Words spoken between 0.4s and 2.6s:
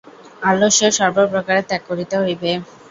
আলস্য সর্বপ্রকারে ত্যাগ করিতে হইবে।